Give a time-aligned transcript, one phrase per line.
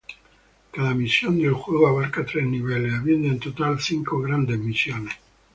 [0.71, 5.13] Cada misión del juego abarca tres niveles, habiendo en total cinco grandes misiones.